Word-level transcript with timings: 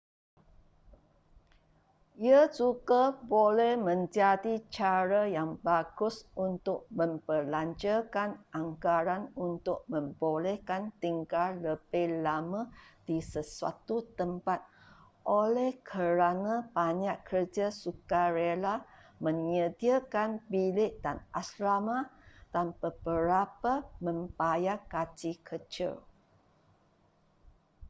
ia 2.27 2.41
juga 2.57 3.03
boleh 3.33 3.73
menjadi 3.89 4.55
cara 4.77 5.21
yang 5.37 5.49
bagus 5.67 6.15
untuk 6.47 6.79
membelanjakan 6.99 8.29
anggaran 8.59 9.23
untuk 9.47 9.79
membolehkan 9.93 10.83
tinggal 11.03 11.49
lebih 11.67 12.07
lama 12.27 12.61
di 13.07 13.17
sesuatu 13.33 13.95
tempat 14.19 14.59
oleh 15.39 15.69
kerana 15.91 16.53
banyak 16.77 17.17
kerja 17.29 17.67
sukarela 17.83 18.75
menyediakan 19.25 20.29
bilik 20.53 20.91
dan 21.05 21.17
asrama 21.39 21.99
dan 22.53 22.67
beberapa 22.83 23.73
membayar 24.07 24.77
gaji 24.93 25.31
kecil 25.49 25.93